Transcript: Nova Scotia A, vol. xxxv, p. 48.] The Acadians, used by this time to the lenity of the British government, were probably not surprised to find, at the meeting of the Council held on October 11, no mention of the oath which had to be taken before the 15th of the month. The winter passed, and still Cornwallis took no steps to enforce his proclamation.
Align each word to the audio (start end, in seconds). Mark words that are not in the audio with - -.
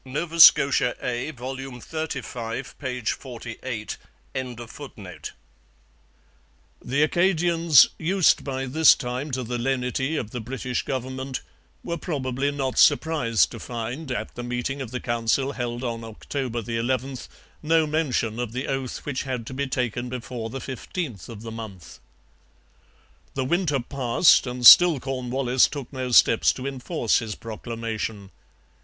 Nova 0.03 0.39
Scotia 0.39 0.95
A, 0.99 1.29
vol. 1.29 1.57
xxxv, 1.57 2.73
p. 2.79 3.01
48.] 3.01 3.97
The 6.83 7.03
Acadians, 7.03 7.89
used 7.99 8.43
by 8.43 8.65
this 8.65 8.95
time 8.95 9.29
to 9.29 9.43
the 9.43 9.59
lenity 9.59 10.15
of 10.17 10.31
the 10.31 10.41
British 10.41 10.81
government, 10.81 11.41
were 11.83 11.99
probably 11.99 12.49
not 12.49 12.79
surprised 12.79 13.51
to 13.51 13.59
find, 13.59 14.09
at 14.11 14.33
the 14.33 14.41
meeting 14.41 14.81
of 14.81 14.89
the 14.89 14.99
Council 14.99 15.51
held 15.51 15.83
on 15.83 16.03
October 16.03 16.63
11, 16.67 17.19
no 17.61 17.85
mention 17.85 18.39
of 18.39 18.53
the 18.53 18.67
oath 18.67 19.05
which 19.05 19.21
had 19.21 19.45
to 19.45 19.53
be 19.53 19.67
taken 19.67 20.09
before 20.09 20.49
the 20.49 20.57
15th 20.57 21.29
of 21.29 21.43
the 21.43 21.51
month. 21.51 21.99
The 23.35 23.45
winter 23.45 23.79
passed, 23.79 24.47
and 24.47 24.65
still 24.65 24.99
Cornwallis 24.99 25.67
took 25.67 25.93
no 25.93 26.09
steps 26.09 26.51
to 26.53 26.65
enforce 26.65 27.19
his 27.19 27.35
proclamation. 27.35 28.31